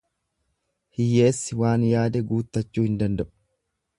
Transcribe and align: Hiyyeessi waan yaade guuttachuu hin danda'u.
Hiyyeessi 0.99 1.59
waan 1.59 1.85
yaade 1.89 2.23
guuttachuu 2.31 2.87
hin 2.89 2.99
danda'u. 3.03 3.29